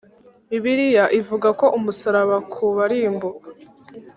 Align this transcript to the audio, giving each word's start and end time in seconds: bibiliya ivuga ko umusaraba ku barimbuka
bibiliya 0.49 1.05
ivuga 1.19 1.47
ko 1.59 1.65
umusaraba 1.77 2.37
ku 2.51 2.63
barimbuka 2.77 3.49